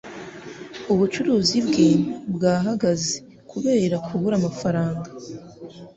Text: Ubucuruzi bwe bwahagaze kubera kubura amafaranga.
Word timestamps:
Ubucuruzi 0.93 1.57
bwe 1.67 1.89
bwahagaze 2.35 3.13
kubera 3.51 3.95
kubura 4.05 4.35
amafaranga. 4.37 5.09